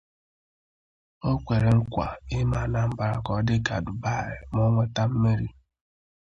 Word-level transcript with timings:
O 1.29 1.31
kwere 1.45 1.69
nkwà 1.79 2.07
ime 2.37 2.57
Anambra 2.63 3.09
ka 3.25 3.31
ọ 3.37 3.39
dị 3.47 3.55
ka 3.67 3.75
Dubai 3.85 4.31
ma 4.51 4.59
o 4.67 4.69
nweta 4.73 5.03
mmeri 5.09 5.49